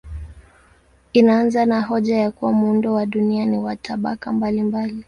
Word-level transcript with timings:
Inaanza 1.13 1.65
na 1.65 1.81
hoja 1.81 2.17
ya 2.17 2.31
kuwa 2.31 2.51
muundo 2.51 2.93
wa 2.93 3.05
dunia 3.05 3.45
ni 3.45 3.57
wa 3.57 3.75
tabaka 3.75 4.31
mbalimbali. 4.33 4.99